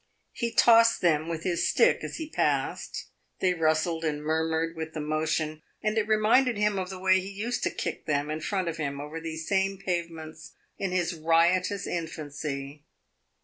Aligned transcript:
He 0.31 0.51
tossed 0.51 1.01
them 1.01 1.27
with 1.29 1.43
his 1.43 1.69
stick 1.69 1.99
as 2.03 2.15
he 2.15 2.27
passed; 2.27 3.11
they 3.39 3.53
rustled 3.53 4.03
and 4.03 4.23
murmured 4.23 4.75
with 4.75 4.93
the 4.95 4.99
motion, 4.99 5.61
and 5.83 5.95
it 5.95 6.07
reminded 6.07 6.57
him 6.57 6.79
of 6.79 6.89
the 6.89 6.97
way 6.97 7.19
he 7.19 7.29
used 7.29 7.61
to 7.65 7.69
kick 7.69 8.07
them 8.07 8.31
in 8.31 8.41
front 8.41 8.67
of 8.67 8.77
him 8.77 8.99
over 8.99 9.19
these 9.21 9.47
same 9.47 9.77
pavements 9.77 10.53
in 10.79 10.91
his 10.91 11.13
riotous 11.13 11.85
infancy. 11.85 12.83